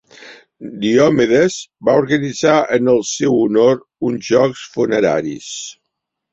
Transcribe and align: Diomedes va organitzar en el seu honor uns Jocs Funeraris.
Diomedes 0.85 1.57
va 1.89 1.95
organitzar 2.05 2.57
en 2.79 2.91
el 2.95 3.05
seu 3.11 3.37
honor 3.45 3.79
uns 4.11 4.33
Jocs 4.33 4.67
Funeraris. 4.75 5.55